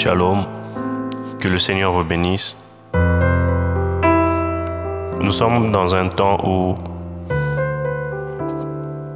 [0.00, 0.46] Shalom,
[1.40, 2.56] que le Seigneur vous bénisse.
[5.20, 6.76] Nous sommes dans un temps où,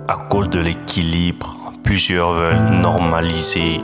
[0.08, 3.78] à cause de l'équilibre, plusieurs veulent normaliser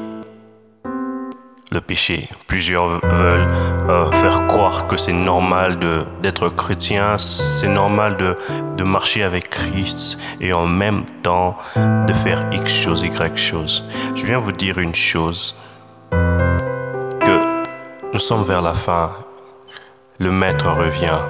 [1.71, 2.29] le péché.
[2.49, 3.47] Plusieurs veulent
[3.89, 5.79] euh, faire croire que c'est normal
[6.21, 8.37] d'être chrétien, c'est normal de,
[8.77, 13.85] de marcher avec Christ et en même temps de faire X chose, Y chose.
[14.17, 15.55] Je viens vous dire une chose,
[18.13, 19.13] nous sommes vers la fin,
[20.19, 21.21] le Maître revient.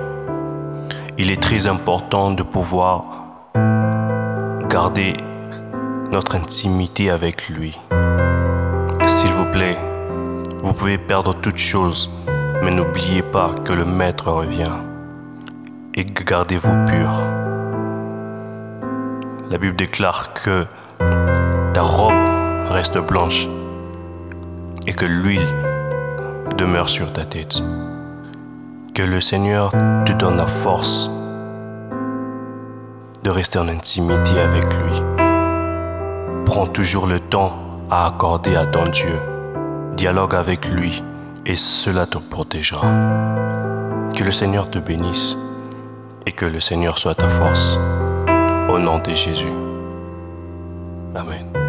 [1.18, 3.04] Il est très important de pouvoir
[4.68, 5.14] garder
[6.12, 7.76] notre intimité avec lui.
[9.06, 9.76] S'il vous plaît,
[10.62, 12.10] vous pouvez perdre toutes choses,
[12.62, 14.78] mais n'oubliez pas que le Maître revient.
[15.94, 17.10] Et gardez-vous pur.
[19.50, 20.66] La Bible déclare que
[21.74, 22.12] ta robe
[22.70, 23.48] reste blanche
[24.86, 25.67] et que l'huile
[26.56, 27.62] demeure sur ta tête.
[28.94, 29.70] Que le Seigneur
[30.04, 31.10] te donne la force
[33.22, 35.02] de rester en intimité avec lui.
[36.46, 37.56] Prends toujours le temps
[37.90, 39.18] à accorder à ton Dieu
[39.98, 41.02] dialogue avec lui
[41.44, 42.86] et cela te protégera.
[44.16, 45.36] Que le Seigneur te bénisse
[46.24, 47.76] et que le Seigneur soit ta force.
[48.68, 49.52] Au nom de Jésus.
[51.16, 51.67] Amen.